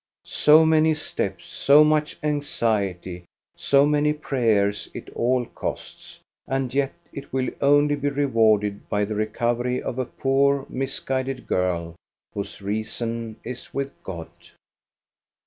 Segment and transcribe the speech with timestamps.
[0.25, 3.23] So many steps, so much anxiety,
[3.55, 9.13] so many prayers it all costs, and yet it will only be rewarded by the
[9.13, 11.93] recovery of a poor, misguided girl,
[12.33, 14.31] whose reason is with God.